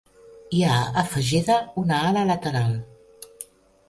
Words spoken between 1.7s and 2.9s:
una ala lateral.